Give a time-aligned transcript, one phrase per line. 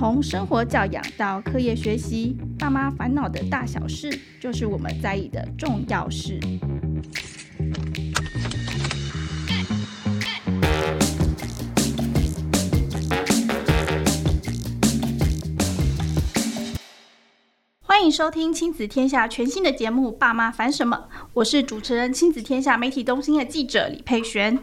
[0.00, 4.10] 从生活教养到课业学习，爸妈烦恼的大小事，
[4.40, 6.40] 就是我们在意的重要事。
[17.82, 24.60] 欢迎收听《亲子天下》全新的节目《爸妈烦什么》，我是主持人亲子天下媒体中心的记者李佩璇。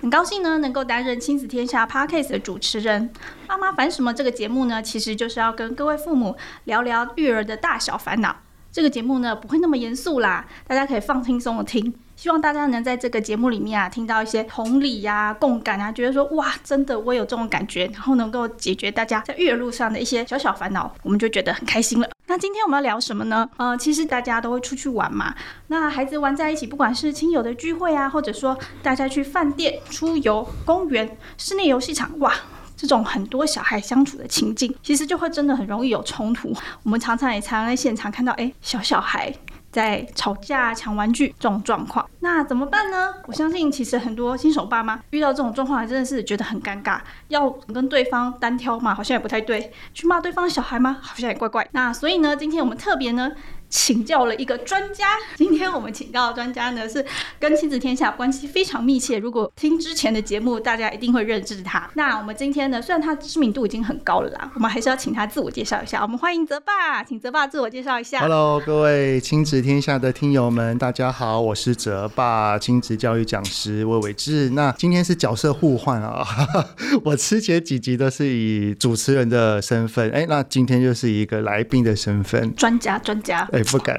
[0.00, 3.10] 很高兴呢，能够担任亲子天下 Podcast 的主持人。
[3.46, 4.14] 妈妈烦什么？
[4.14, 8.34] 这个节目呢，其实就是要跟各位父母聊聊育儿的大小烦恼。
[8.72, 11.92] 这个节目呢，不会那么严肃啦，大家可以放轻松的听。
[12.20, 22.06] 希望大家能在这个节目里面啊，听到一些同理呀、共感啊，觉得说哇，真的我有这种感觉，然后能够解决大家在育儿路上的一些小小烦恼，我们就觉得很开心了。
[22.28, 23.48] 那今天我们要聊什么呢？
[23.56, 25.34] 呃，其实大家都会出去玩嘛，
[25.68, 32.34] 那孩子玩在一起，不管是亲友的聚会啊，或者说大家去饭店、出游、公园、室内游戏场，哇，
[32.76, 36.54] 这种很多小孩相处的情境，其实就会真的很容易有冲突。
[36.82, 39.34] 我们常常也常常在现场看到，哎，小小孩。
[39.70, 43.14] 在吵架、抢玩具这种状况，那怎么办呢？
[43.26, 47.00] 我相信，其实很多新手爸妈遇到这种状况，真的是觉得很尴尬。
[47.28, 49.60] 要跟对方单挑嘛，好像也不太对；
[49.94, 50.98] 去骂对方小孩吗？
[51.00, 51.66] 好像也怪怪。
[51.72, 53.32] 那所以呢，今天我们特别呢。
[53.70, 57.04] 请教了一个专家，今天我们请到的专家呢，是
[57.38, 59.16] 跟亲子天下关系非常密切。
[59.16, 61.88] 如果听之前的节目，大家一定会认识他。
[61.94, 66.02] 那我们今天呢，虽然他知名度已经很高了啦，我们还是要请他自我介绍一下。
[66.02, 68.20] 我们欢迎泽爸，请泽爸自我介绍一下。
[68.20, 74.50] Hello，各位亲子天下的听友们，大家好，我是泽爸，亲子教育讲师魏伟志。
[74.50, 76.26] 那今天是角色互换啊，
[77.04, 83.48] 我之前几集都是以主持人的身份，哎，那今天就是一个来宾的身份，专家，专家。
[83.64, 83.98] 不敢，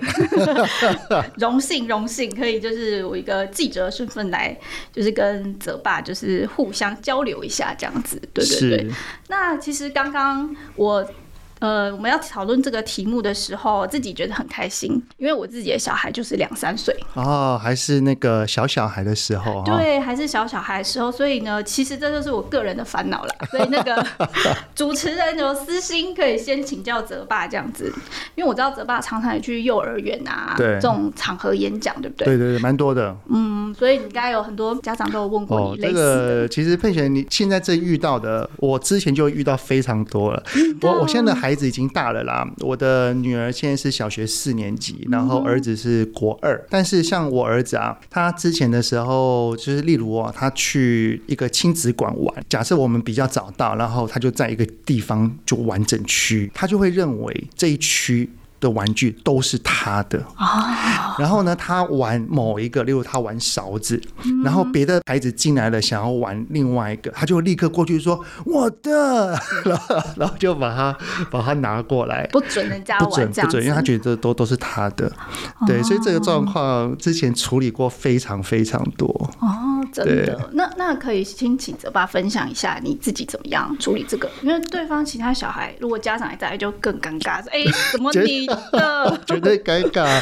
[1.38, 4.58] 荣幸荣幸可以就是我一个记者的身份来，
[4.94, 8.92] 就是跟泽爸就是互相交流一下这样子，对对对。
[9.28, 11.08] 那其实刚刚我。
[11.62, 23.36] 呃，我们要讨论这个题目的时候，自己觉得很开心，因为我自己的小孩就是两三岁哦，还是那个小小孩的时候，对，还是小小孩的时候，所以呢，其实这就是我个人的烦恼啦。
[23.52, 24.04] 所以那个
[24.74, 27.94] 主持人有私心，可以先请教泽爸这样子，
[28.34, 32.26] 因为我知道泽爸常常也去幼儿园啊，对这种场合演讲，对不对？
[32.26, 33.16] 对对对，蛮多的。
[33.30, 36.02] 嗯，所以你应该有很多家长都有问过你类似的。
[36.02, 40.44] 哦，这个其实佩璇，你现在正遇到的，我之前就遇到非常多了。
[40.82, 46.66] 我我现在的孩孩子已经大了啦，我的女儿现在是小学四年级，然后儿子是国二。
[46.70, 58.30] 但是像我儿子啊，他之前的时候，就是例如啊，他去一个亲子馆玩，假设我们比较早到，然后他就在一个地方就完整区，他就会认为这一区。
[58.62, 60.24] 的玩具都是他的。
[60.36, 64.02] 啊，然后呢，他玩某一个，例如他玩勺子，
[64.44, 70.98] 然后别的孩子进来了想要玩另外一个，他就立刻过去说我的， 然后然后就把他
[71.30, 75.12] 把他拿过来，不准人家玩，不准不准，因为他觉得都都是他的，
[75.68, 79.08] 对，所以这个状况之前处理过非常非常多。
[79.40, 88.48] 哦，真的，那那可以请请泽爸分享一下你自己怎么样处理这个，因为对方其他小孩如果家长也在就更尴尬，哎，怎么你？
[89.26, 90.22] 绝对尴尬，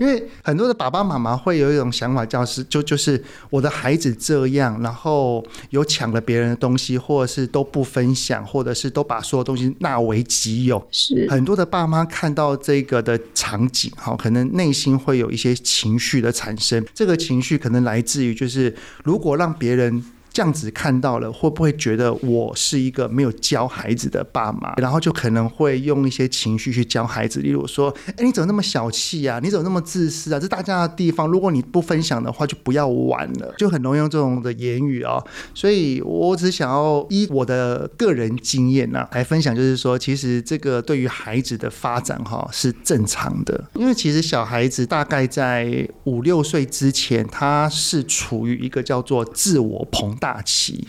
[0.00, 10.86] 因为很多的爸爸妈妈会有一种想法，叫是就就是我的孩子这样，然后有抢了别人的东西，或者是都不分享，或者是都把所有东西纳为己有。
[10.90, 16.84] 是很多的爸妈看到这个的场景，哈，可能内心会有一些情绪的产生。
[16.94, 18.74] 这个情绪可能来自于，就是
[19.04, 20.04] 如果让别人。
[20.40, 24.72] 这样子看到了，会不会觉得我是一个没有教孩子的爸妈？
[24.76, 29.38] 然后就可能会用一些情绪去教孩子，例如说：“哎，你怎么那么小气啊？
[29.42, 30.40] 你怎么那么自私啊？
[30.40, 35.22] 这大家的地方，如果你不分享的话，就不要玩了。”就很容易用这种的言语啊。
[35.54, 50.86] 所以我只想要依我的个人经验呢，来分享，就是说，其实这个对于孩子的发展哈是正常的，因为其实小孩子大概在五六岁之前，他是处于一个叫做自我膨大大气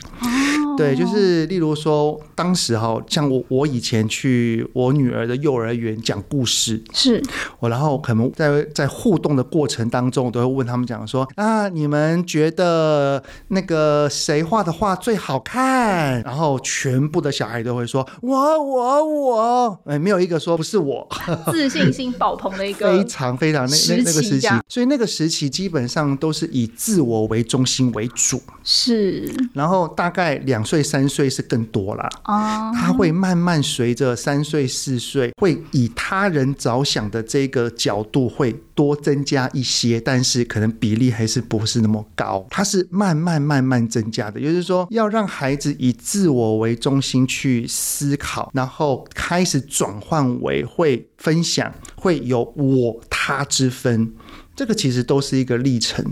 [0.72, 7.22] 期，对，就是例如说，当时哈，像我，我以前去我女儿的幼儿园讲故事，是。
[7.60, 16.22] 我，然后可能在在互动的过程当中，我都会问他们讲说啊，你们觉得那个谁画的画最好看？
[16.24, 21.08] 然后全部的小孩都会说我我我，哎，没有一个说不是我，
[21.52, 29.30] 自信心爆棚的一个 非常非常那那那个时期，所以那个时期基本上都是以自我为中心为主，是。
[29.54, 32.08] 然后大概两岁、三岁是更多啦。
[32.24, 42.46] 哦，他会慢慢随着三岁、四岁，会以他人着想的这个角度会多增加一些，但是可能比例还是不是那么高。
[42.50, 54.14] 它是慢慢慢慢增加的，也就是说，要让孩子以自我为中心去思考，然后开始转换为会分享，会有我他之分。
[54.56, 56.06] 这个其实都是一个历程。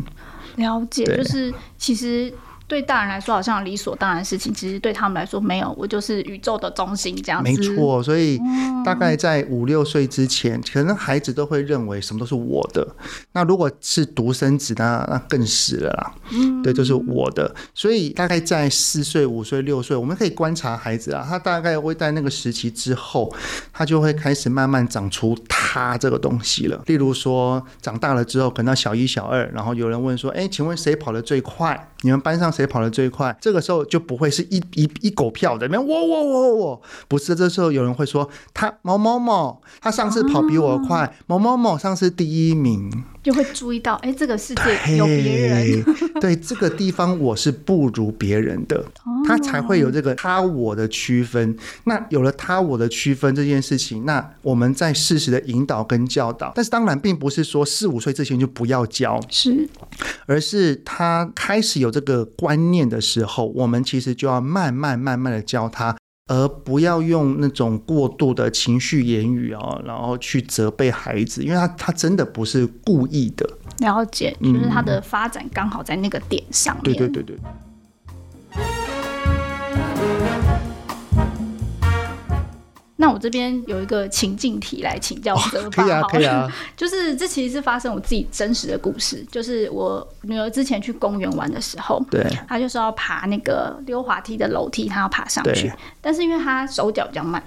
[0.57, 2.33] 了解，就是其实。
[2.69, 5.75] 对大人来说，好像理所当然的事情，其实对他们来说没有。
[5.75, 7.50] 我就是宇宙的中心这样子。
[7.50, 8.39] 没错，所以
[8.86, 12.88] 大概在五六岁之前，可能孩子都会认为什么都是我的。
[13.31, 16.13] 那如果是独生子，那那更是了啦。
[16.31, 17.54] 嗯，对，就是我的。
[17.74, 23.33] 所以大概在四岁、五岁、六岁，我们可以观察孩子啊，他大概会在那个时期之后，
[23.74, 25.58] 他就会开始慢慢长出他
[25.98, 26.81] 这个东西了。
[26.86, 31.89] 例如说，长大了之后，可能到小一、小二，然后有人问说：“哎，请问谁跑得最快？
[32.01, 33.36] 你们班上？”谁跑得最快？
[33.39, 37.33] 这个时候就不会是一一一狗票的，没有我我我我，不是。
[37.33, 42.92] 这时候有人会说他某某某，他上次跑比我快，啊、某某某上次第一名。
[43.22, 45.83] 就会注意到，哎，这个世界有别人，
[46.22, 48.83] 对这个地方我是不如别人的，
[49.27, 51.56] 他才会有这个他我的区分。
[51.83, 59.67] 那有了他我的区分这件事情，那我们在适时的引导跟教导，但是当然并不是说四五岁之前就不要教，是，
[60.25, 65.95] 而是他开始有这个观念的时候，我们其实就要慢慢慢慢的教他。
[66.31, 73.50] 而不要用那种过度的情绪言语啊，然后去责备孩子，因为他他真的不是故意的。
[73.79, 76.83] 了解，就是他的发展刚好在那个点上面。
[76.83, 77.35] 对对对对。
[83.01, 86.51] 那我这边有一个情境题来请教泽爸，哦，可以啊，可以啊。
[86.75, 97.42] 就是这其实是发生我自己真实的故事，就是我女儿之前去公园玩的时候，对，她就是要爬那个溜滑梯的楼梯，她要爬上去，但是因为她手脚比较慢，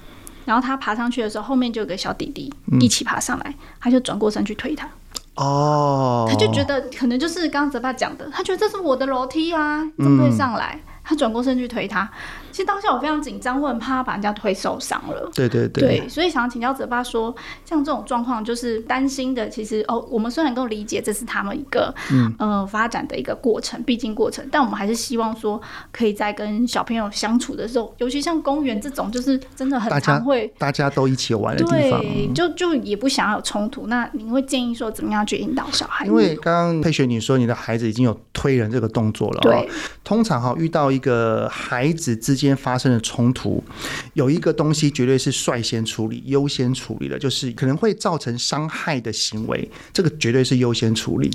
[0.47, 2.51] 然后她爬上去的时候，后面就有个小弟弟
[2.81, 4.89] 一起爬上来，她就转过身去推她。
[5.35, 10.81] 哦，她就觉得可能就是刚刚泽爸讲的，她觉得这是我的楼梯啊，怎么会上来？
[11.13, 12.11] 她转过身去推他。
[12.51, 15.31] 其实当下我非常紧张，我很怕把人家推受伤了。
[15.35, 19.49] 对对对，对，所以想要请教泽爸说，像这种状况，就是担心的。
[19.49, 25.61] 其实哦，我们虽然能够理解这是他们一个嗯呃发展的一个过程，必经过程，但我们还是希望说，
[25.91, 33.87] 可以在跟小朋友相处的时候，尤其像公园这种，就是真的很常会大家，都一起玩的地方，对，就就也不想要有冲突。
[33.87, 36.05] 那你会建议说，怎么样去引导小孩？
[36.05, 39.69] 因为刚刚佩雪你说你的孩子已经有推人这个动作了，对，
[40.05, 43.33] 通常哈遇到一个孩子之间发生的冲。
[43.33, 43.65] 突
[44.13, 51.31] 有一个东西绝对是率先处理、优先处理的，就是可能会造成伤害的行为，这个绝对是优先处理。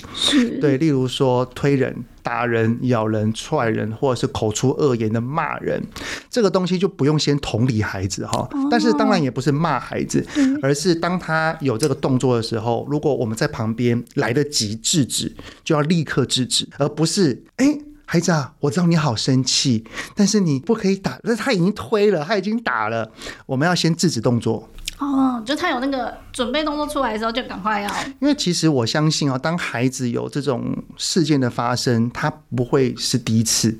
[0.61, 5.83] 对，例如说推人、打人、咬人、踹人，或者是口出恶言的骂人，
[6.29, 8.47] 这个东西就不用先同理孩子哈。
[8.69, 10.23] 但是当然也不是骂孩子，
[10.61, 17.65] 而是当他有这个动作的时候，如果我们在旁边来得及制止，就要立刻制止，而不是哎。
[17.65, 19.83] 欸孩子啊，我知道你好生气，
[20.15, 21.19] 但是你不可以打。
[21.23, 23.11] 那他已经推了，他已经打了，
[23.45, 24.69] 我们要先制止动作。
[24.97, 27.93] 哦，就他有那个准备动作出来的时候，就赶快要。
[28.21, 33.77] 因为其实我相信啊，当孩子有这种事件的发生，他不会是第一次。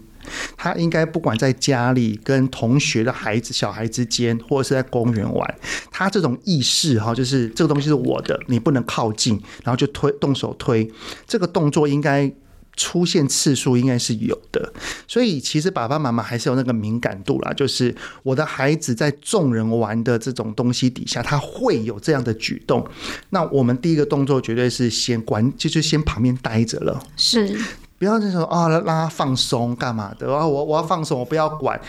[0.58, 5.56] 他应该不管在家里跟同学的孩子、小孩之间，或者是在公园玩，
[5.90, 10.92] 他这种意识哈，就是这个东西是我的，你不能靠近，然后就推动手推，
[11.26, 12.30] 这个动作应该。
[12.78, 14.72] 出现次数应该是有的，
[15.08, 17.52] 所以其实爸爸妈妈还是有那个敏感度啦。
[17.52, 22.88] 就是我的孩子在众人玩的这种东西底下，他会有这样的举动。
[23.32, 27.04] 那我们第一个动作绝对是先管，就是先旁边待着了。
[27.18, 27.60] 是，
[27.98, 30.46] 不要那时候啊，让他放松干嘛的啊？
[30.46, 31.82] 我我要放松，我不要管。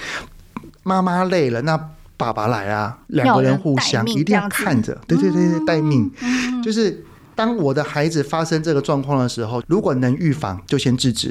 [0.83, 1.79] 妈妈累了，那
[2.17, 4.99] 爸爸来啊，两个人互相一定要看着。
[5.07, 6.11] 对对对对，待命，
[6.65, 7.05] 就是。
[7.39, 11.31] 当我的孩子发生这个状况的时候，如果能预防，就先制止；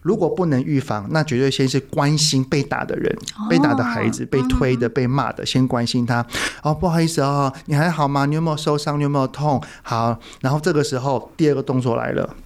[0.00, 3.12] 如果不能预防，那绝对先是关心被打的人，
[3.48, 6.24] 被打的孩子，被推的、被骂的，先关心他。
[6.62, 8.26] 哦，不好意思哦，你还好吗？
[8.26, 8.96] 你有没有受伤？
[8.96, 9.60] 你有没有痛？
[9.82, 12.36] 好，然后这个时候第二个动作来了，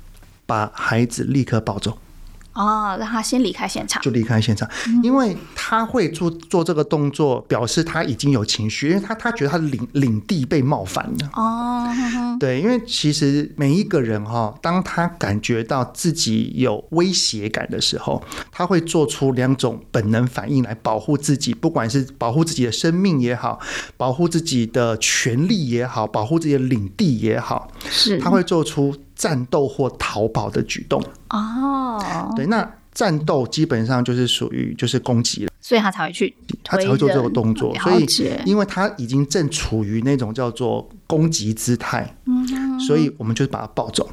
[0.46, 1.98] 把孩子立刻抱走。
[2.54, 4.68] 哦，让他先离开现场，就离开现场，
[5.02, 11.30] 因为他会做做这个动作，表示他已经有情绪，因为他他觉得他的领领地被冒犯了。
[11.34, 11.88] 哦，
[12.38, 23.58] 对，因为其实每一个人哈，当他感觉到自己有威胁感的时候，他会做出两种本能反应来保护自己，不管是保护自己的生命也好，
[23.96, 28.94] 保护自己的权利也好，保护自己的领地也好，是他会做出。
[29.14, 37.74] 战斗或逃跑的举动哦，对，那战斗基本上就是属于就是攻击了，所以他才会去，他才会做这个动作。
[37.76, 38.06] 所以，
[38.44, 44.08] 因为他已经正处于那种叫做攻击姿态，嗯，所以我们就把他抱走。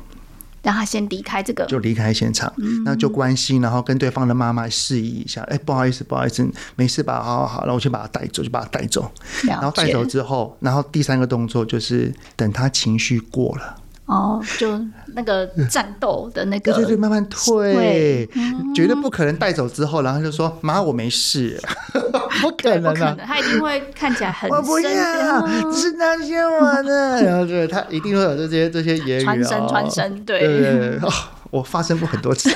[0.63, 2.53] 让他先离开这个，就离开现场，
[2.85, 7.19] 那、嗯、就关心，然后跟对方的妈妈示意一下，哎、欸，不好意思，不好意思，没事吧？
[7.19, 9.11] 好好好，那我先把他带走，就把他带走。
[9.47, 13.75] 然后带走之后，然后第三个动作就是等他情绪过了。
[14.11, 14.77] 哦，就
[15.15, 21.57] 那个战斗的那个，对对对，慢慢退，嗯、绝对不可能带走之后，然后就说妈，我没事，
[22.41, 31.09] 不可能啊，他一定会看起来很我不要，这是他先我的， 然后对他一定会有这些这些言语传声传声，对对对，哦，
[31.49, 32.49] 我发生过很多次，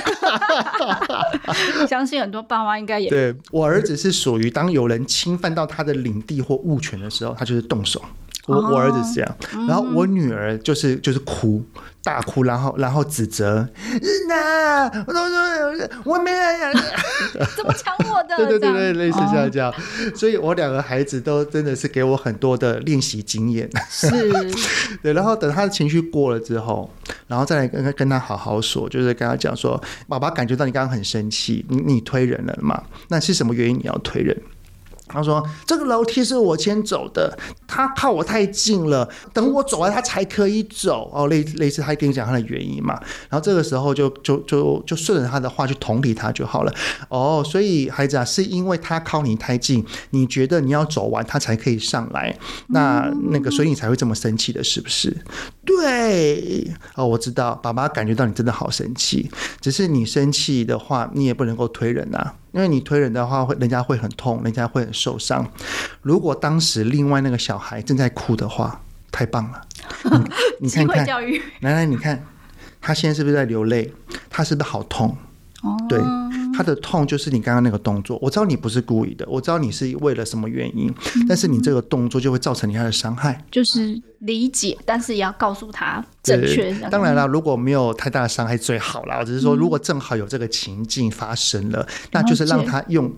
[1.88, 8.02] 相信很多爸妈应该也对，我儿子是属于当有人侵犯到他的领地或物权的时候，他就是动手。
[8.46, 9.36] 我我儿子是这样，
[9.68, 11.64] 然后我女儿就是就是哭
[12.02, 13.68] 大哭，然后然后指责，
[14.28, 16.38] 那我都说我没有，
[17.56, 18.36] 怎么抢我的？
[18.36, 19.72] 对对对对，类似像这样，
[20.14, 23.68] 所以我两个孩子都真的是给我很多的练习经验。
[23.90, 24.08] 是，
[25.02, 26.88] 对，然后等他的情绪过了之后，
[27.26, 32.80] 然后再来跟跟他好好说，就是跟他讲说，爸爸感觉到你刚刚很生气，你你推人了嘛？
[33.08, 34.40] 那是什么原因你要推人？
[35.08, 41.10] 他说：“这个楼梯是我先走的，他靠我太近了，等我走完他才可以走。
[41.12, 42.94] 哦，类类似他跟你讲他的原因嘛。
[43.28, 46.74] 然后这个时候就就就就顺着他的话去同理他就好了。
[47.08, 52.36] 哦，所以孩子啊，是因为他靠你太近，你觉得你要走完他才可以上来，
[52.68, 55.16] 那那个所以你才会这么生气的，是不是？
[55.64, 65.46] 对，哦，我知道，爸爸感觉到你真的好生气，只是你生气的话，你也不能够推人呐。”因为你推人的话，会人家会很痛，人家会很受伤。
[66.00, 68.80] 如果当时另外那个小孩正在哭的话，
[69.12, 69.60] 太棒了！
[70.58, 71.06] 你看看，
[71.60, 72.24] 来来，你看
[72.80, 73.92] 他现在是不是在流泪？
[74.30, 75.14] 他是不是好痛？
[75.62, 76.00] 哦，对。
[76.56, 83.44] 他的痛就是你刚刚那个动作，我知道你不是故意的，我知道你是为了什么原因，嗯、但是你这个动作就会造成你他的伤害。
[83.50, 86.72] 就是理解，但是也要告诉他正确。
[86.88, 89.18] 当然了，如果没有太大的伤害最好了。
[89.18, 93.12] 我只是说，如果正好有这个情境发生了，嗯、那就是让他用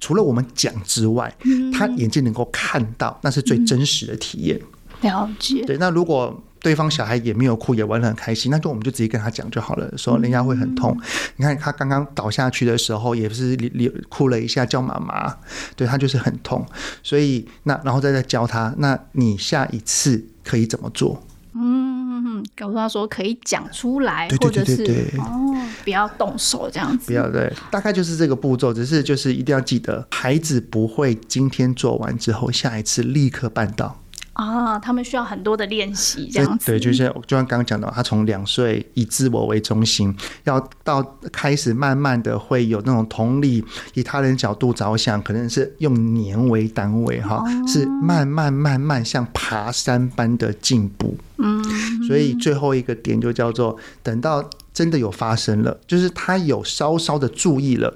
[0.00, 4.58] 除了我们讲之外，嗯、他眼睛能够看到，那是最真实的体验。
[5.02, 5.62] 了解。
[5.66, 6.42] 对，那如果。
[6.68, 10.94] 对方小孩也没有哭，也玩得很开心，那就我们就直接跟他讲就好了，说人家会很痛。
[11.00, 11.02] 嗯、
[11.36, 15.34] 你看他刚刚倒下去的时候，也是流哭了一下，叫妈妈，
[15.74, 16.62] 对他就是很痛。
[17.02, 21.22] 所以那然后再再教他，那你下一次可以怎么做？
[21.54, 27.06] 嗯，告诉他说可以讲出来，对对对对对，或者是哦，不要动手这样子。
[27.06, 33.98] 不要对，大概就是这个步骤，只是就是一定要记得，孩子不会今天做完之后，下一次立刻办到。
[34.38, 36.66] 啊，他们需要很多的练习，这样子。
[36.66, 41.02] 对，就是就像刚刚讲的，他从两岁以自我为中心，要到
[41.32, 43.64] 开始慢慢的会有那种同理，
[43.94, 51.16] 以他人角度着想，可能是用年为单位，哈、哦，是慢慢慢慢像爬山般的进步。
[51.38, 51.60] 嗯，
[52.06, 57.92] 所以最后一个点就叫做，等到真的有发生了，就是他有稍稍的注意了。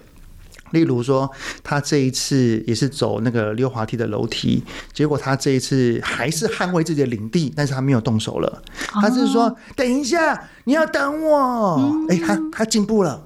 [0.73, 1.31] 例如说，
[1.63, 4.63] 他这一次也是走那个溜滑梯的楼梯，
[4.93, 8.63] 结果他这一次还是捍卫自己的领地，但是他没有动手了。
[9.01, 13.23] 他是说：“等一下，你要等我。”哎，他他进步了。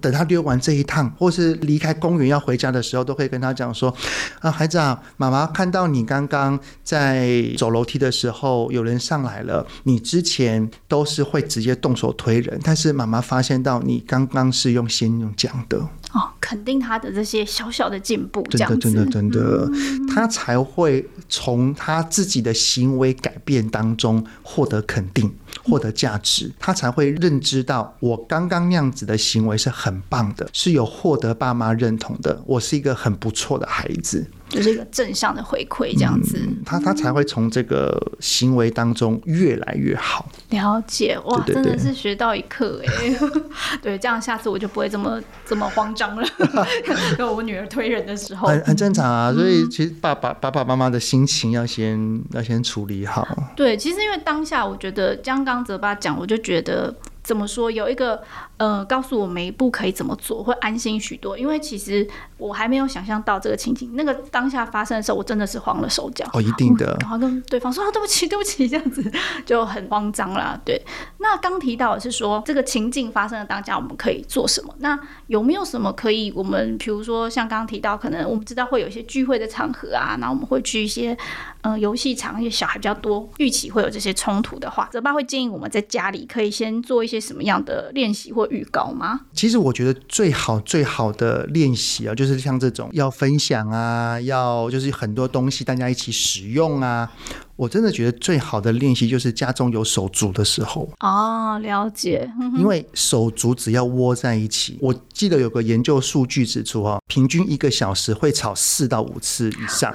[0.00, 3.94] 等他溜完这一趟，或是离开公园要回家的时候，都可以跟他讲说
[4.40, 9.66] ：“啊，孩子啊，妈妈看到你刚刚在走楼梯的时候，有人上来了。
[9.84, 15.78] 你之前都是会直接动手推人，但是妈妈发现到你刚刚是用先用讲的。”
[16.12, 19.68] 哦，肯定他的这些小小的进步，真的，真的，真的，
[20.12, 34.26] 他才会从他自己的行为改变当中获得肯定，获得价值，他才会认知到我刚刚那样子的行为是很棒的，是有获得爸妈认同的，我是一个很不错的孩子。
[34.50, 40.28] 就是一个正向的回馈，这样子，嗯、他他才会从这个行为当中越来越好。
[40.50, 43.16] 了解哇，对对对，真的是学到一课哎。
[43.80, 46.26] 对，这样下次我就不会这么这么慌张了。
[47.16, 49.32] 跟我女儿推人的时候，很很正常啊。
[49.32, 53.26] 所以其实爸爸爸爸妈妈的心情要先要先处理好。
[53.56, 56.94] 对，其实因为当下我觉得刚刚泽爸讲，我就觉得。
[57.22, 57.70] 怎么说？
[57.70, 58.20] 有一个
[58.60, 61.38] 呃，告诉我每一步可以怎么做，会安心许多。
[61.38, 66.28] 因为其实我还没有想象到这个情景，那个当下发生的时候，我真的是慌了手脚。
[66.34, 66.94] 哦，一定的。
[67.00, 69.10] 然后跟对方说啊，对不起，对不起，这样子
[69.46, 70.60] 就很慌张啦。
[70.62, 70.78] 对。
[71.16, 74.74] 那刚提到的是说，这个情境发生的当下，我们可以做什么？
[74.80, 74.98] 那
[75.28, 81.16] 有没有什么可以我们，比如说像刚刚提到，可能我们知道会有一些聚会的场合啊，然后我们会去一些
[81.62, 87.18] 嗯游戏场，一些小孩比较多，预期会有这些冲突的话，泽爸会建议我们在家里可以先做一些。
[87.30, 89.20] 什么样的练习或预告吗？
[89.32, 97.10] 其实我觉得最好最好的练习啊，就是像这种要分享啊，要就是很多东西大家一起使用啊。
[97.60, 100.88] 我真的觉得最好的练习就是家中有手足的时候。
[101.00, 102.26] 哦，了解。
[102.56, 109.94] 因为手足只要窝在一起，我记得有个研究数据指出啊，平均一个小时会吵四到五次以上。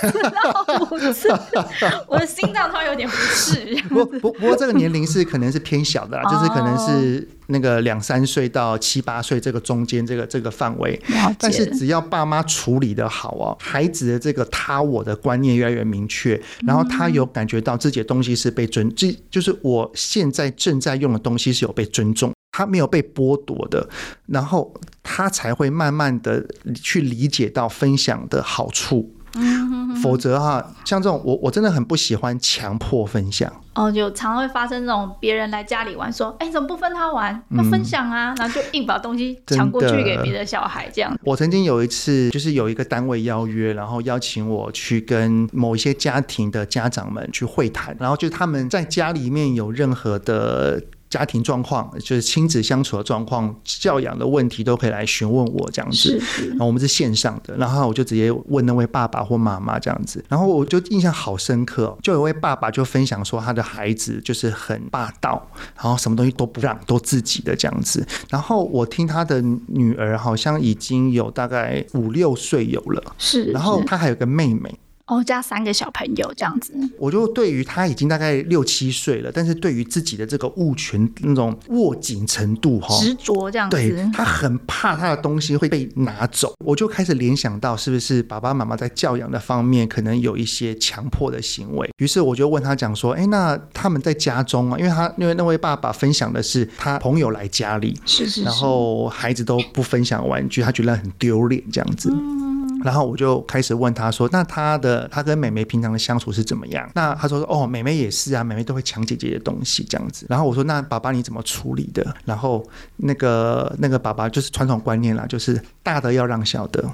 [0.00, 1.28] 四到五次，
[2.08, 3.80] 我的心脏突然有点不适。
[3.88, 7.28] 不不不过这个年龄是可能是偏小的啦，就是可能是。
[7.50, 11.00] 那个两三岁到七八岁这个中间这个这个范围，
[11.38, 23.88] 但是只要爸妈处理的好哦，孩子的这个他我的观念越来越明确，然后他有感觉到自己的东西是被尊，这就是我现在正在用的东西是有被尊重，他没有被剥夺的，
[24.26, 29.14] 然后他才会慢慢的去理解到分享的好处。
[29.38, 33.50] 嗯，否则哈，像这种我我真的很不喜欢强迫分享。
[33.74, 37.40] 哦，就常会发生这种别人来家里玩，说，哎，怎么不分他玩？
[37.56, 41.16] 要分享啊，然后就硬把东西抢过去给别的小孩，这样。
[41.22, 50.82] 我曾经有一次，就是有一个单位邀约，然后邀请我去跟某一些家庭的家长们去会谈，然后就他们在家里面有任何的。
[51.10, 56.20] 家庭状况就是亲子相处的状况、教养的问题，都可以来询问我这样子。
[56.50, 60.24] 然后我们是线上的，然后我就直接问那位爸爸或妈妈这样子。
[60.28, 68.06] 然后我就印象好深刻，就有位爸爸就分享说，他的孩子就是很霸道，然后什么东西都不让，都自己的这样子。
[68.28, 73.44] 然后我听他的女儿好像已经有大概五六岁有了，是。
[73.46, 74.78] 然后他还有个妹妹。
[75.08, 102.10] 哦，加三个小朋友这样子，我就对于他已经大概六七岁了，但是对于自己的这个物权那种握紧程度哈，执着这样子，对，他很怕他的东西会被拿走，我就开始联想到是不是爸爸妈妈在教养的方面可能有一些强迫的行为，于是我就问他讲说，哎，那他们在家中啊，因为他因为那位爸爸分享的是他朋友来家里，是是是，然后孩子都不分享玩具，他觉得很丢脸这样子。
[102.12, 102.37] 嗯
[102.84, 112.64] 然后我就开始问他说：“那他的他跟妹妹平常的相处是怎么样？”那他说：“哦，妹妹也是啊，妹妹都会抢姐姐的东西这样子。”然后我说：“那爸爸你怎么处理的？”然后
[112.96, 116.84] 那个那个爸爸就是传统观念啦，就是大的要让小的。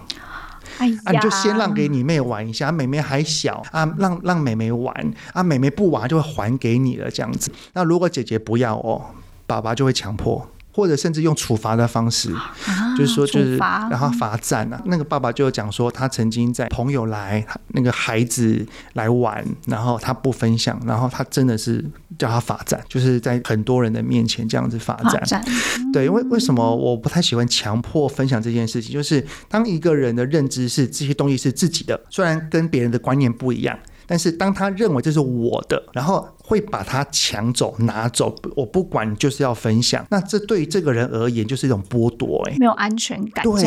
[0.78, 7.52] 哎呀，啊，你就先让给你妹玩一下，妹妹还小啊，让让妹妹玩啊，妹妹不玩就会还给你了这样子。
[7.74, 9.00] 那如果姐姐不要哦，
[9.46, 10.48] 爸爸就会强迫。
[10.74, 12.52] 或者甚至用处罚的方式，啊、
[12.98, 14.82] 就是说，就是然后罚站啊。
[14.86, 21.84] 那个爸爸就讲说，他曾经在朋友来，那个孩子来玩，然后他不分享，然后他真的是
[22.18, 25.12] 叫他罚站，就是在很多人的面前这样子罚站。
[25.12, 25.44] 罚站
[25.92, 28.92] 对，因为为什么我不太喜欢强迫分享这件事情？
[28.92, 33.78] 就是当一个人的认知是这些东西是自己的，虽然跟别人的观念不一样。
[34.06, 40.06] 但是当他认为这是我的，然后会把它抢走、拿走，我不管，就是要分享。
[40.10, 43.44] 那这对于这个人而言就是一种剥夺，哎，没有安全感。
[43.44, 43.64] 对，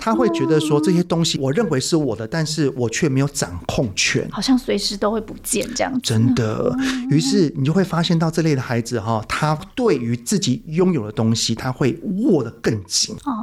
[0.00, 6.00] 他会觉得说这些东西我认为是我的，但是我却没有掌控权，好像随时都会不见这样子。
[6.02, 6.74] 真的，
[7.10, 13.14] 于是你就会发现到这类的孩子哈，他对于自己拥有的东西，他会握得更紧。
[13.24, 13.37] 哦。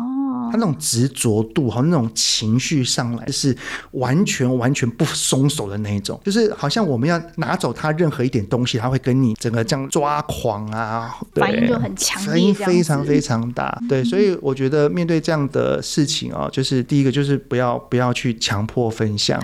[0.55, 3.55] 他那种执着度和那种情绪上来是
[3.91, 13.77] 完全完全不松手的那一种，就是好像我们要拿走他任何一点东西，他会跟你整个这样抓狂啊，反应就很强烈，反应非常非常大。
[13.89, 19.41] 对，所以我觉得面对这样的事情啊，就是第一个就是不要不要去强迫分享，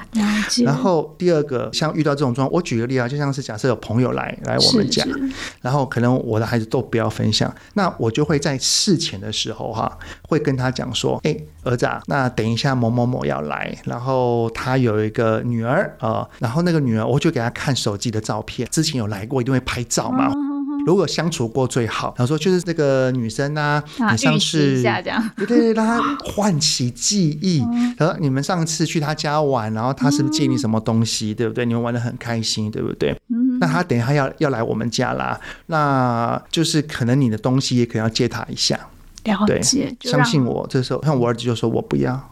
[0.63, 5.05] 然后第二个像遇到这种状况，我举个例啊，就像是假设有朋友来来我们家，
[5.61, 10.91] 然后可能我的孩子都不要分享，那我就会在事前的时候哈，会跟他讲。
[10.93, 20.31] 说，哎，儿子啊，那等一下某某某要来，然后他有一个女儿啊、呃，然后那个女儿，我就给他看手机的照片，之前有来过，一定会拍照嘛。
[20.83, 24.81] 如果相处过最好，然后说就是这个女生啊，你上次
[25.37, 27.63] 对对对，让他唤起记忆，
[27.97, 31.67] 然后你们上次去他家玩，然后他是不是借你什么东西，对不对？
[31.67, 33.15] 你们玩的很开心，对不对？
[33.59, 38.79] 那他等一下要要来我们家啦，那就是可能你的东西也可能要借他一下。
[39.23, 40.65] 了解，相信我。
[40.69, 42.29] 这时候，像我儿子就说：“我不要。”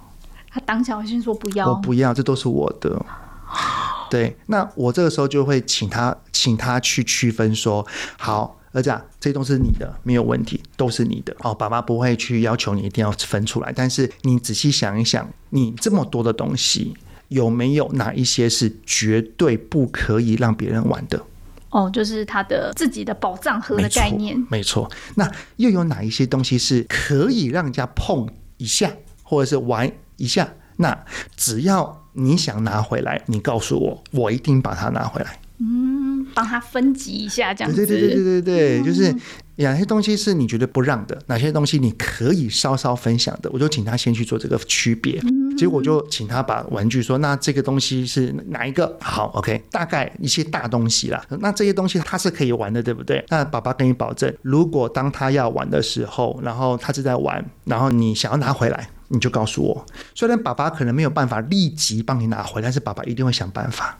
[0.50, 3.06] 他当下我先说：“不要，我不要，这都是我的。
[4.10, 7.86] ”对，那我这个时候就会请他，请他去区分说
[8.18, 11.36] ：“好，儿子啊，这都是你的，没有问题，都是你的。
[11.42, 16.96] 哦，爸爸不会去要求你一定要分出来，但是你仔细想一想，你这么多的东西，
[17.28, 21.24] 有没有哪一些是绝对不可以让别人玩的？”
[21.70, 24.84] 哦，就是他的自己的宝藏盒的概念，没错。
[24.84, 28.28] 没错，那又有哪一些东西是可以让人家碰
[28.58, 28.92] 一下，
[29.24, 30.48] 或者是玩一下？
[30.78, 30.98] 那
[31.36, 35.40] 只要你想拿回来，你告诉我，我一定把它拿回来。
[35.60, 35.99] 嗯，
[36.34, 37.86] 帮他分级一下，这样子。
[37.86, 39.16] 对对对对对对，就是。
[39.62, 41.22] 哪些东西是你觉得不让的？
[41.28, 43.50] 哪些东西你可以稍稍分享的？
[43.52, 45.22] 我就请他先去做这个区别。
[45.58, 51.22] 结果就请他把玩具说：“那这个东西是哪一个？”好，OK，大概一些大东西啦。
[51.42, 53.22] 那这些东西他是可以玩的，对不对？
[53.28, 59.86] 那爸爸跟你保证，如果当他要玩的时候，然后他是在玩，然后你想要拿回来，你就告诉我。
[60.16, 64.00] 虽然爸爸可能没有办法立即帮你拿回来，但是爸爸一定会想办法。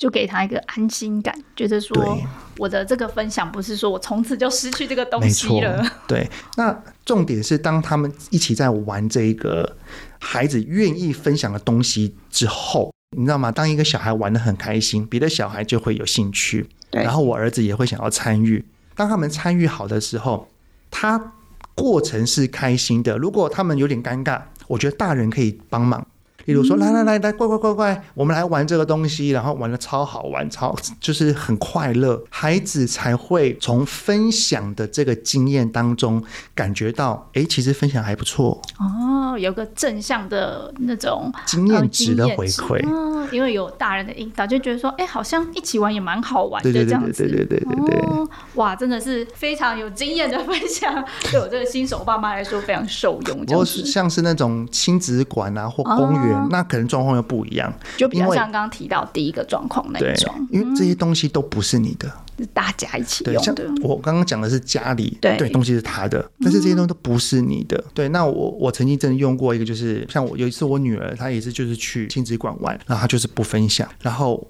[0.00, 2.18] 就给他一个安心感，觉得说
[2.56, 5.86] 我的这个分享不是说我从此就失去这个东西了。
[6.08, 9.76] 对，那重点是当他们一起在玩这个
[10.18, 13.52] 孩子愿意分享的东西之后，你知道吗？
[13.52, 16.66] 当一个小孩玩的很开心，别的小孩就会有兴趣。
[16.90, 18.64] 对，然后我儿子也会想要参与。
[18.94, 20.48] 当他们参与好的时候，
[20.90, 21.34] 他
[21.74, 23.18] 过程是开心的。
[23.18, 26.06] 如果他们有点尴尬，我觉得大人可以帮忙。
[26.44, 36.22] 比如说，来来来来，乖乖乖乖，我们来玩这个东西，然后玩的超好玩，超 就是很快乐，孩子才会从分享的这个经验当中
[36.54, 38.60] 感觉到，哎，其实分享还不错。
[38.78, 53.38] 哦，有个正向的那种经验值的回馈，嗯，因为有大人的引导，就觉得说，哎，好像一起玩也蛮好玩的这样子，对对对对对对对，哦，哇，真的是非常有经验的分享， 对我这个新手爸妈来说非常受用。
[53.46, 56.29] 如果是像是那种亲子馆啊或公园。
[56.32, 63.64] 哦那可能状况又不一样，就比较像刚刚提到第一个状况那一种，因为这些东西都不是你的，是大家一起用的。
[63.82, 67.82] 我刚刚讲的是家里对，对东西是他的，但是这些东西都不是你的。
[67.94, 74.46] 对，那我我曾经真的用过一个，就是像我有一次我女儿她也是就是去亲子馆玩，然后她就是不分享，然后。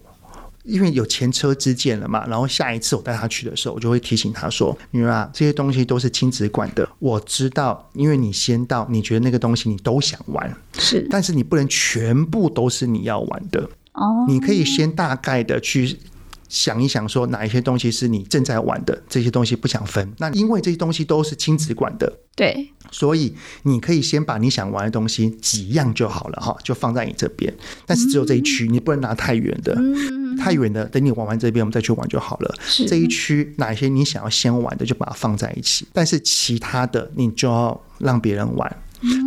[0.65, 15.99] 因为有前车之鉴了嘛，然后下一次我带他去的时候，我就会提醒他说：“女儿啊，这些东西都是亲子馆的，我知道，因为你先到，你觉得那个东西你都想玩，是，但是你不能全部都是你要玩的哦，你可以先大概的去。”
[16.51, 20.13] 想一想，说哪一些东西是你正在玩的，这些东西不想分。
[20.19, 23.33] 那因为这些东西都是亲子馆的，对，所以
[23.63, 27.55] 你可以先把你想玩的东西几样就好了哈，就放在你这边。
[27.87, 29.81] 但是只有这一区，你不能拿太远的，
[30.37, 32.55] 太远的，等你玩完这边，我们再去玩就好了。
[32.61, 35.87] 是这一区哪一些你想要先玩的，就把它放在一起。
[35.93, 38.77] 但是其他的，你就要让别人玩。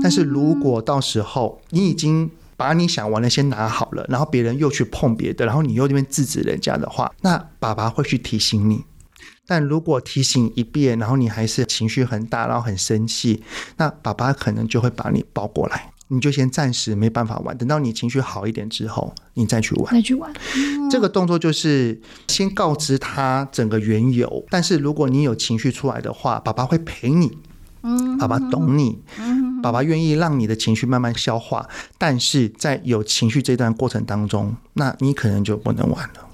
[0.03, 2.29] 但是如果到时候你已经
[2.63, 8.85] 把你想玩的先拿好了，然后别人又去碰别的，然后你又那边制止人家的话，那爸爸会去提醒你。
[9.45, 13.43] 但如果提醒一遍，然后你还是情绪很大，然后很生气，
[13.75, 19.93] 那爸爸可能就会把你抱过来，你就先暂时没办法玩，等到你情绪好一点之后，你再去玩。
[19.93, 20.33] 再去玩。
[20.89, 27.37] 这个动作就是先告知他整个缘由，但是如果你有情绪出来的话，爸爸会陪你。
[27.85, 28.97] 嗯，爸爸懂你，
[29.63, 36.32] 爸爸愿意让你的情绪慢慢消化，但是在有情绪这段过程当中，那你可能就不能玩了。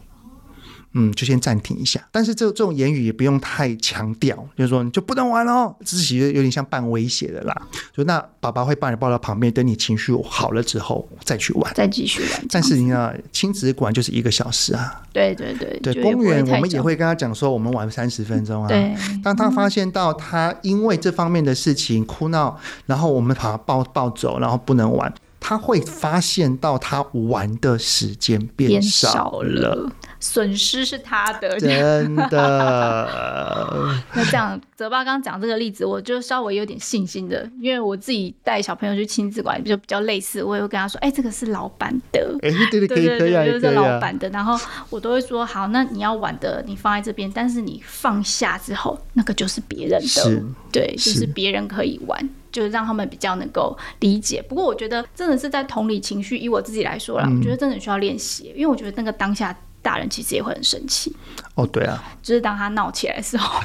[0.94, 7.56] 嗯，就先暂停一下，但是这这种言语也不用太强调，就是说你就不能玩哦，这是其实有点像半威胁的啦。
[7.96, 12.46] 就那爸爸会把你抱到旁边，等你情绪好了之后再去玩，再继续玩。
[12.50, 18.68] 但是你要亲子馆就是一个小时啊，对对对对，公园我们也会跟他讲说，我们玩三十分钟啊。
[18.68, 25.14] 对，当他发现到他因为这方面的事情哭闹，然后我们把他抱抱走，然后不能玩。
[25.40, 33.96] 他会发现到他玩的时间变少了，损失是他的，真的。
[34.14, 51.26] 那这样，泽爸刚刚讲这个例子，我就稍微有点信心的，因为我自己带小朋友去亲子馆，就比较类似，我也会跟他说：“哎、欸，这个是老板的，哎、欸，对对对，就是老板的。”然后我都会说：“好，那你要玩的，你放在这边，但是你放下之后，那个就是别人的，是对，就是。
[51.28, 54.42] 别人可以玩。”就是让他们比较能够理解。
[54.48, 61.16] 不过我觉得真的是在同理情绪，以我自己来说啦，嗯、我觉得真的需要练习，因为我觉得那个当下大人其实也会很生气。
[61.56, 63.62] 哦，对啊，就是当他闹起来的时候，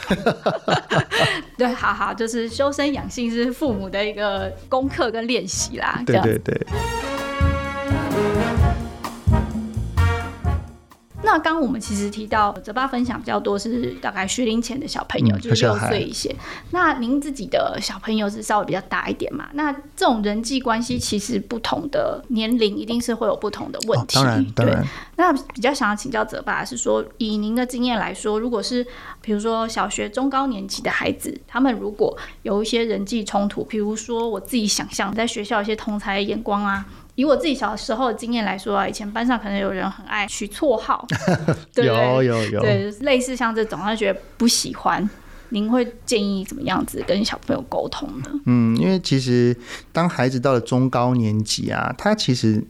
[1.58, 6.02] 对，好好，就是修身养性是父母的一个功课跟练习啦。
[6.06, 6.66] 对对对。
[11.34, 16.32] 那刚刚我们其实提到，泽爸分享比较多是大概学龄前的小朋友，嗯、就是六岁一些。
[16.70, 19.48] 那您自己的小朋友是稍微比较大一点嘛？
[19.54, 24.16] 那这种人际关系其实不同的年龄一定是会有不同的问题。
[24.16, 24.80] 哦、当然，当然。
[24.80, 24.88] 对。
[25.16, 28.86] 那比较想要请教泽爸是说，以您的经验来说，如果是
[29.20, 36.86] 比如说小学中高年级的孩子，他们如果有一些人际冲突，比如说我自己想象在学校一些同才的眼光啊。
[37.16, 41.06] 以我自己小时候的经验来说啊，以前班上可能有人很爱取绰号，
[41.74, 45.08] 对有有有，对，类似像这种，他觉得不喜欢，
[45.50, 48.30] 您会建议怎么样子跟小朋友沟通呢？
[48.46, 49.56] 嗯，因为其实
[49.92, 52.64] 当孩子到了中高年级啊，他其实。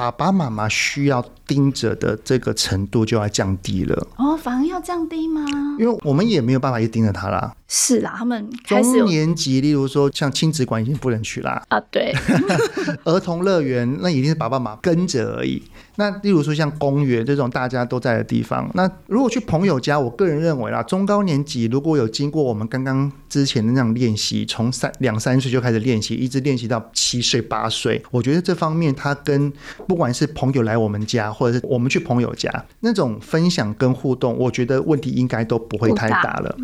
[0.00, 4.06] 爸爸妈妈需要盯着的这个程度就要降低了。
[4.16, 5.44] 哦，反而要降低吗？
[5.78, 7.54] 因为我们也没有办法一直盯着他啦。
[7.68, 11.62] 是啦，他们中年级，例如说像亲子馆已经不能去啦。
[11.68, 12.14] 啊，对。
[13.04, 15.62] 儿童乐园那一定是爸爸妈妈跟着而已。
[16.00, 29.52] 那例如说像公园这种大家都在的地方，那如果去朋友家，我个人认为啦，中高年级如果有经过我们刚刚之前的那样练习，从三两三岁就开始练习，一直练习到七岁八岁，我觉得这方面他跟
[29.86, 36.56] 不管是朋友来我们家，或者是我们去朋友家，那种分享跟互动，我觉得问题应该都不会太大了。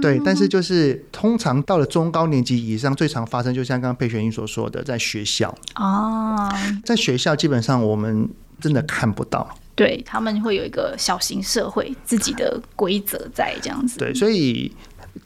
[0.00, 6.48] 对，但是就是通常到了中高年级以上，最常发生就像刚刚佩璇所说的，在学校哦，
[6.84, 8.28] 在学校基本上我们。
[8.64, 13.98] 真的看不到，对，他们会有一个小型社会自己的规则在这样子。
[13.98, 14.72] 对，所以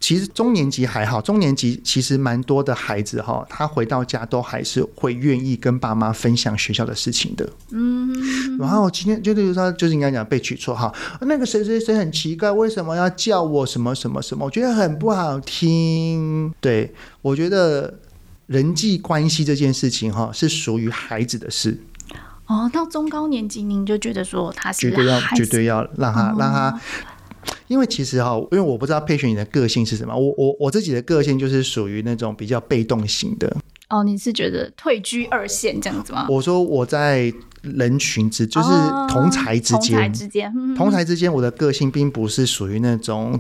[0.01, 7.48] 其实中年级还好，中年级其实蛮多的孩子哈，他回到家都还是会愿意跟爸妈分享学校的事情的。
[7.70, 14.46] 嗯，然后今天就例如说，就是应该讲被取错哈，那个谁谁谁很奇怪，为什么要叫我什么什么什么？
[14.46, 16.53] 我觉得很不好听。
[16.61, 18.01] 对，我觉得
[18.48, 21.79] 人际关系这件事情哈，是属于孩子的事。
[22.48, 26.80] 哦，到中高年级，您就觉得说他是绝对要绝对要让他、哦、让他，
[27.68, 33.56] 因为其实哈，因为我不知道佩璇你的个性是什么，我我我自己的个性就是属于那种比较被动型的。
[33.90, 36.26] 哦，你是觉得退居二线这样子吗？
[36.28, 37.32] 我说我在。
[37.62, 38.68] 人群之就是
[39.09, 43.38] 同才之间，同才之间，同才之间，我的个性并不是属于那种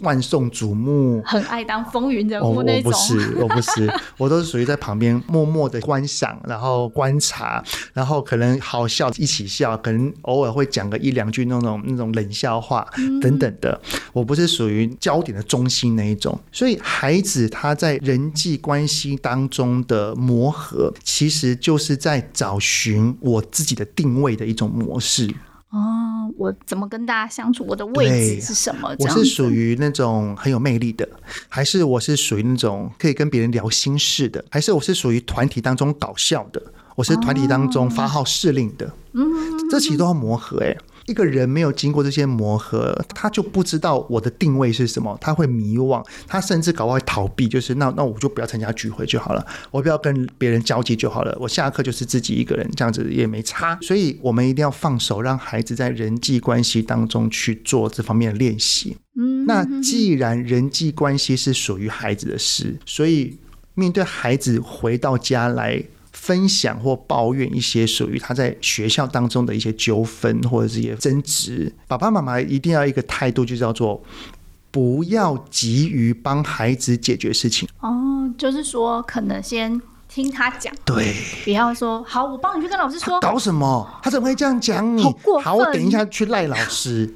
[0.00, 2.90] 万众瞩目、很爱当风云人物那种。
[2.90, 12.86] 我不是，我不是， 我都是属于在旁边默默的观赏，然后观察，然后可能好笑一起笑，可能偶尔会讲个一两句那种那种冷笑话
[13.20, 13.78] 等等的。
[14.12, 23.44] 我不是属于焦点的中心那一种，所以孩子他在人际关系当中的磨合，其实就是在找寻我。
[23.50, 25.32] 自己的定位的一种模式
[25.70, 27.64] 哦，我怎么跟大家相处？
[27.64, 28.92] 我的位置是什么？
[28.98, 31.08] 我是属于那种很有魅力的，
[31.48, 36.60] 还是我是属于那种可以跟别人聊心事的，还是我是属于团体当中搞笑的？
[37.00, 38.84] 我是团体当中发号施令的。
[39.14, 40.76] 嗯、哦，这其实都要磨合哎。
[41.06, 53.78] 一个人没有经过这些磨合，他就不知道我的定位是什么，他会迷惘，他甚至搞不好会逃避，就是那那我就不要参加聚会就好了，我不要跟别人交际就好了，我下课就是自己一个人，这样子也没差。
[53.80, 58.94] 所以我们一定要放手，让孩子在人际关系当中去做这方面的练习。
[59.18, 63.38] 嗯，那既然人际关系是属于孩子的事，所以
[63.72, 65.82] 面对孩子回到家来。
[66.20, 74.02] 分享或抱怨一些属于他在学校当中的一些纠纷或者是一些争执，爸爸妈妈一定要一个态度，就叫做
[74.70, 77.66] 不要急于帮孩子解决事情。
[77.80, 79.80] 哦，就是说可能先。
[80.10, 83.20] 听他讲，对，不要说好，我帮你去跟老师说。
[83.20, 83.88] 搞什么？
[84.02, 85.04] 他怎么会这样讲你？
[85.04, 85.44] 好过分！
[85.44, 87.08] 好，我等一下去赖老师，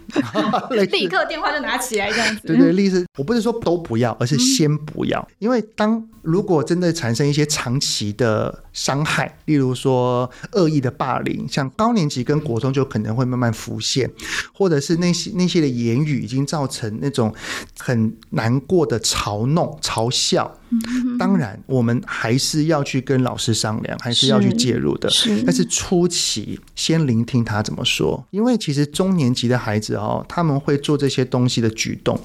[0.92, 2.46] 立刻电话就拿起来这样子。
[2.46, 14.08] 对对，例子，我不是说都不要，而是先不要，嗯、因为当如果真的产生一些长期的伤害，例如说恶意的霸凌，像高年级跟国中就可能会慢慢浮现，
[14.52, 17.34] 或者是那些那些的言语已经造成那种
[17.76, 20.56] 很难过的嘲弄、嘲笑。
[20.86, 25.08] 嗯、当然，我们还是要去跟老师商量，还是要去介入的。
[25.10, 32.18] 是，但是初期先聆听他怎么说，因为其实中年级的孩子哦，他们会做这些东西的举动，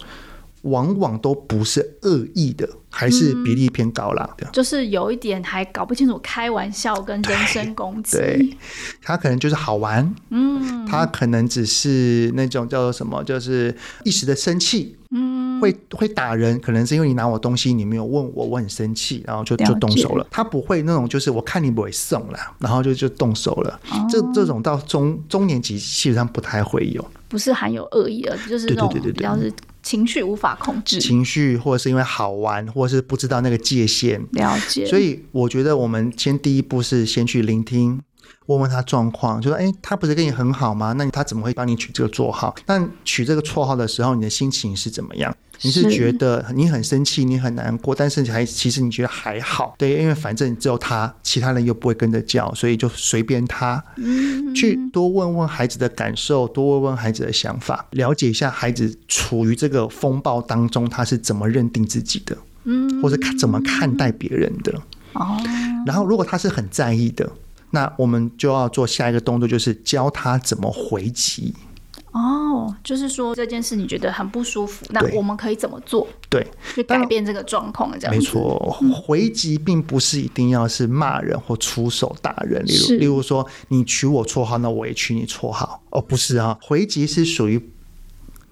[0.63, 4.29] 往往都不是恶意的，还是比例偏高啦。
[4.39, 8.17] 嗯、就是有一点还搞不清楚开玩笑跟人身攻击。
[8.17, 8.57] 对，
[9.01, 14.95] 他可能就是好玩，嗯，他可能只是那种叫做什么，就是一时的生气。
[15.11, 20.27] 嗯，会会打人，可能是因为你拿我东西，你没有问我，我很生气，然后就就动手了。
[20.29, 23.79] 他不会那种，就是我看你不会送了，然后就就动手了。
[23.89, 34.21] 哦、这这种到中中年级基本上不太会有，不是含有恶意的，就是那种比较是情绪无法控制，情绪或者是因为好玩，或者是不知道那个界限。
[34.31, 34.85] 了解。
[34.85, 38.01] 所以我觉得我们先第一步是先去聆听。
[38.45, 40.91] 问问他状况，就说：“哎，他不是跟你很好吗？
[40.93, 42.55] 那他怎么会帮你取这个绰号？
[42.65, 45.35] 那取这个绰号的时候，你的心情是怎么样？
[45.61, 49.75] 你是觉得你很生气，你很难过，但是你还其实你觉得还好？
[49.77, 53.83] 对，因为反正只有他，其他人又不会跟着叫，所以就随便他。
[53.97, 62.35] 嗯，去多问问孩子的感受，多问问孩子的想法，了解一下孩子处于这个风暴当中，他是怎么认定自己的，
[62.69, 64.73] 嗯，或者看怎么看待别人的。
[65.13, 65.37] 哦，
[65.85, 67.29] 然后如果他是很在意的。”
[67.71, 71.53] 那我们就要做下一个动作，就是教他怎么回击。
[72.11, 76.07] 哦，就是说这件事你觉得很不舒服，那我们可以怎么做？
[76.31, 78.57] 对，去改变这个状况，这样没错。
[78.91, 85.83] 回击并不是一定要是骂人或出手打人，例如例如说你取我绰号，那我也取你绰号。
[85.91, 87.69] 哦，不是啊，回击是属于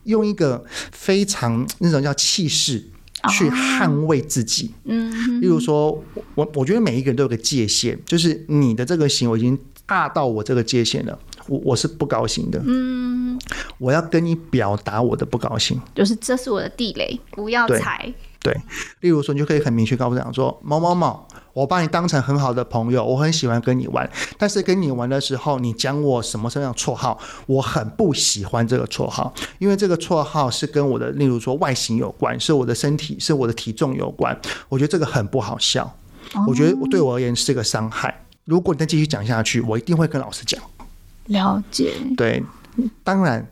[0.03, 2.85] 用一个非常那种叫气势
[3.29, 4.71] 去捍卫自己。
[4.85, 5.91] 嗯，例如说
[6.35, 11.17] 我我觉得每一个人都有个界限，就是你的这个行为已经大到我这个界限了。
[11.47, 13.39] 我我是不高兴的，嗯，
[13.77, 18.13] 我要跟你表达我的不高兴，就是这是我的地雷，不要踩。
[18.41, 18.55] 对，
[19.01, 35.95] 例如说，你就可以很明确告诉讲说，某某某，我把你当成很好的朋友，我很喜欢跟你玩，但是跟你玩的时候，你讲我什么什么样绰号，我很不喜欢这个绰号，因为这个绰号是跟我的，例如说外形有关，是我的身体，是我的体重有关，我觉得这个很不好笑，
[36.47, 38.23] 我觉得对我而言是个伤害。
[38.45, 40.61] 如果你再继续讲下去，我一定会跟老师讲。
[41.25, 42.41] 了解，对，
[43.03, 43.45] 当然，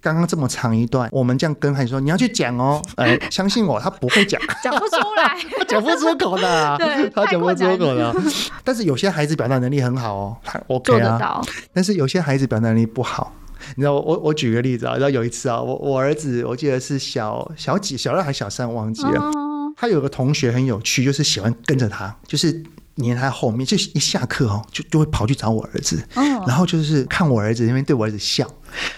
[0.00, 8.14] 刚刚这么长一段，我们这样跟孩子说，你要去讲哦，哎， 相信我，他不会讲，讲不出来， 他讲不出口的，对，他讲不出口的。
[8.62, 11.44] 但是有些孩子表达能力很好哦，他 OK 啊，做得到。
[11.72, 13.32] 但是有些孩子表达能力不好，
[13.76, 19.20] 你知道，我我举个例子啊，然后有一次啊，我我儿子，我记得是小小几，小二还是小三，忘记了。
[19.20, 22.62] 哦、他有个同学很有趣，就是喜欢跟着他，就是。
[22.98, 26.02] 黏他后面，就一下课哦，就就会跑去找我儿子，
[26.46, 28.50] 然后就是看我儿子那边对我儿子笑，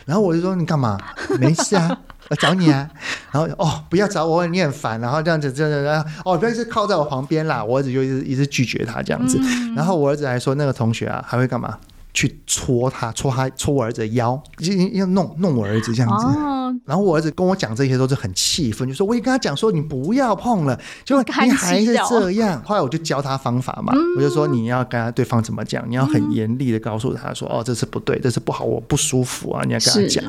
[0.05, 0.99] 然后我就说，你干嘛？
[1.39, 1.99] 没事啊，
[2.31, 2.89] 我找你啊。
[3.31, 5.01] 然后哦，不要找我，你很烦。
[5.01, 5.71] 然后这样子，这样
[6.05, 7.63] 子，哦，不要一直靠在我旁边啦。
[7.63, 9.39] 我儿子就一直一直拒绝他这样子。
[9.77, 11.79] 然后我儿子还说，那个同学啊，还会干嘛？
[12.19, 16.27] 去戳他，戳他，戳我儿子的腰，就要弄弄我儿子这样子。
[16.85, 22.61] 然后我儿子跟我讲这些都是很气愤，就说我也跟他讲说，你不要碰了，结果你还是这样。
[22.65, 30.25] 后来我就教他方法嘛，我就说你要跟他对方怎么讲，你要很严厉的告诉他说，哦，这是不对，这是不好，我不舒服啊，你要跟他讲。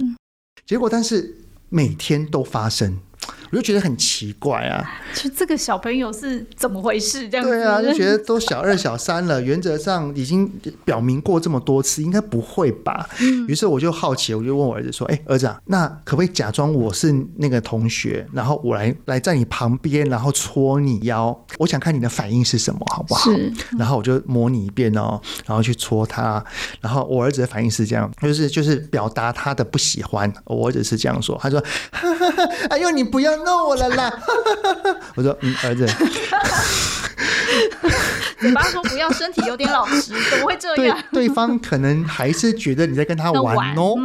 [0.68, 1.38] 结果但是
[1.70, 3.00] 每天都发生。
[3.52, 4.84] 我就觉得很奇怪啊，
[5.14, 7.28] 就这个小朋友是怎么回事？
[7.28, 10.48] 这样子对啊，就觉得都小二小三了，原则上已经
[10.86, 13.10] 表明过这么多次，应该不会吧？
[13.20, 13.48] 嗯。
[13.48, 21.36] 于是我就好奇，我就问我儿子说：“哎，儿子啊，那可不可以假装我是那个同学，然后我来来在你旁边，然后戳你腰？
[21.58, 23.52] 我想看你的反应是什么，好不好？”是。
[23.80, 26.44] 然后我就模拟一遍哦，然后去戳他，
[26.82, 30.32] 然后我儿子的反应是这样，就是就是表达他的不喜欢。
[30.46, 31.60] 我儿子是这样说，他说
[31.92, 34.12] ：“哈哈哈，哎呦，你不要。”弄我了啦！
[35.16, 35.88] 我说，嗯，儿子，
[38.42, 40.98] 你爸说不要，身体有点老实， 怎么会这样？
[41.12, 43.96] 对，对方可能还是觉得你在跟他玩哦。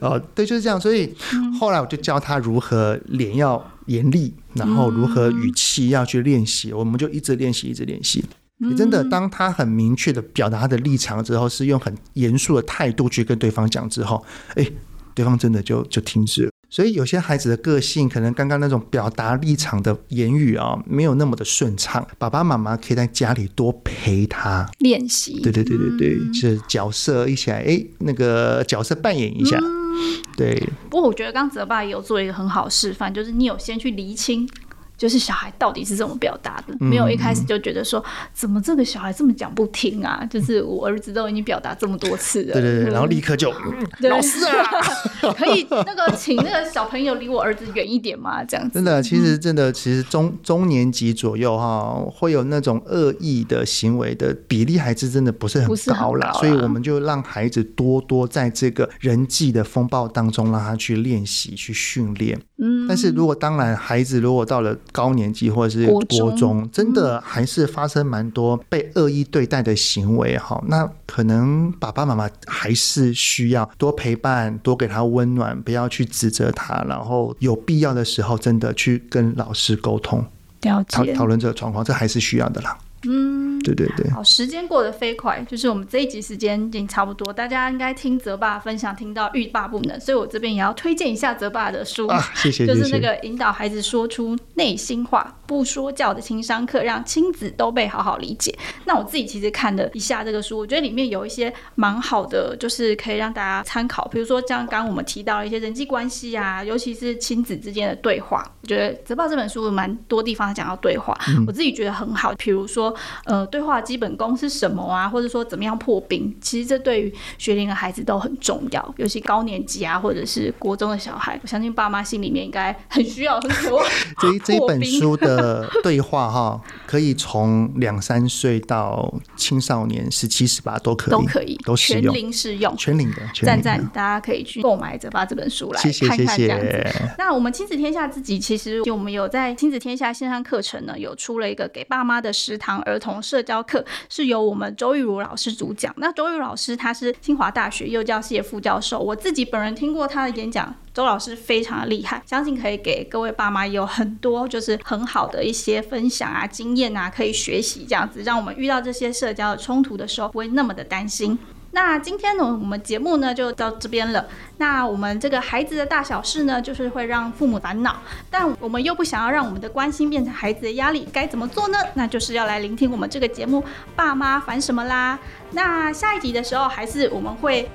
[0.00, 0.80] 哦，对，就是这样。
[0.80, 1.14] 所以
[1.58, 6.72] 后来我就教他如何脸要严厉，然后如何语气要去练习。
[6.72, 8.24] 我们就一直练习，一直练习。
[8.58, 14.66] 你真的，当他很明确的表达他的立场之后，是用很严肃的态度去跟对方讲之后，哎，
[15.14, 16.50] 对方真的就就停止了。
[16.68, 22.06] 所以有些孩子的个性，可能刚刚那种表达立场的言语啊，没有那么的顺畅。
[22.18, 25.40] 爸爸妈妈可以在家里多陪他练习。
[25.40, 29.58] 对对对对对，嗯、就是角色一起来，哎，那个角色扮演一下。
[29.58, 30.68] 嗯、对。
[30.90, 34.48] 不过我觉得刚泽爸也有做一个很好的示范，就是你有先去厘清。
[34.96, 36.74] 就是小孩到底是怎么表达的？
[36.78, 40.26] 没有一开始就觉得说，怎么这个小孩这么讲不听啊？
[40.30, 43.52] 就是我儿子都已经表达这么多次了，对对对，然后立刻就
[44.00, 44.64] 老师啊，
[45.36, 48.42] 可以那个请那个小朋友离我儿子远一点嘛？
[48.44, 48.74] 这样子。
[48.74, 56.32] 真的，其实真的，其实中中年级左右哈，会有那种恶意的行为的比例，还是真的不是很高啦。
[56.34, 62.40] 所以我们就让孩子多多在这个人际的风暴当中，让他去练习、去训练。
[62.58, 62.86] 嗯。
[62.88, 80.24] 但是如果当然，孩子如果到了高年级或者是国中，真的还是发生蛮多被恶意对待的行为哈，那可能爸爸妈妈还是需要多陪伴，多给他温暖，不要去指责他，然后有必要的时候真的去跟老师沟通，
[80.62, 82.78] 了解，讨讨论这个状况，这还是需要的啦。
[83.08, 84.10] 嗯，对对对。
[84.10, 98.56] 好，时间过得飞快，就是我们这一集时间已经差不多，大家应该听泽爸分享听到欲罢不能，所以我这边也要推荐一下泽爸的书，啊，谢谢，就是那个引导孩子说出内心话，不说教的情商课，让亲子都被好好理解。
[98.84, 112.94] 那我自己其实看了一下这个书，我觉得里面有一些蛮好的，就是可以让大家参考，比如说像刚刚我们提到一些人际关系啊，尤其是亲子之间的对话，我觉得泽爸这本书蛮多地方讲到对话，嗯，我自己觉得很好，比如说。
[113.24, 123.84] 呃，对对话基本功是什么啊，或者说怎么样破冰，其实这对于学龄的孩子都很重要，尤其高年级啊，或者是国中的小孩，我相信爸妈心里面应该很需要、 很渴望。
[124.18, 136.66] 这这一本书的对话哈，可以从两三岁到青少年十七十八都可以，都可以，都，全龄适用，全龄的，赞赞，大家可以去购买着把这本书来看看这样子。
[136.66, 137.14] 谢谢谢谢。
[137.16, 145.94] 那我们亲子天下自己其实就我们有在亲子天下线上课程呢，有出了一个给爸妈的食堂儿童社教课，是由我们周玉如老师主讲。
[145.98, 161.38] 那周玉老师他是清华大学幼教系的副教授，我自己本人听过他的演讲，周老师非常的厉害，相信可以给各位爸妈有很多就是很好的一些分享啊、经验啊，可以学习这样子，让我们遇到这些社交的冲突的时候不会那么的担心。
[161.76, 164.26] 那今天呢，我们节目呢就到这边了。
[164.56, 167.94] 那我们这个孩子的大小事呢，就是会让父母烦恼，
[168.30, 171.76] 但我们又不想要让我们的关心变成孩子的压力，该怎么做呢？
[171.92, 173.60] 那就是要来聆听我们这个节目
[173.94, 175.18] 《爸妈烦什么啦》。
[175.50, 177.68] 那下一集的时候，还是我们会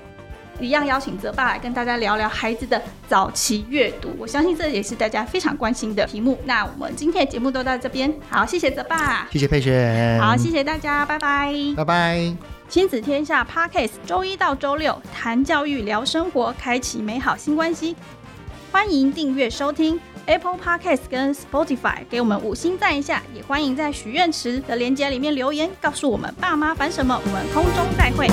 [0.59, 4.09] 一样邀请泽爸来跟大家聊聊孩子的早期阅读。
[4.17, 6.39] 我相信这也是大家非常关心的题目。
[6.45, 12.60] 那我们今天的节目都到这边，好，谢谢泽爸，谢谢佩雪，好，谢谢大家，拜拜，拜拜。
[12.71, 17.93] 亲子天下 Podcast，周一到周六谈教育、聊生活，开启美好新关系。
[18.71, 23.21] 欢迎订阅收听 Apple Podcast 跟 Spotify，给我们五星赞一下。
[23.35, 27.21] 也欢迎在许愿池的链接里面留言，告诉我们爸妈烦什么。
[27.21, 28.29] 我们空中再会。